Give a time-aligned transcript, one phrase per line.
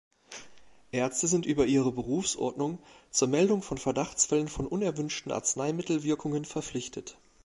[0.91, 2.79] Ärzte sind über ihre Berufsordnung
[3.11, 7.19] zur Meldung von Verdachtsfällen von unerwünschten Arzneimittelwirkungen verpflichtet.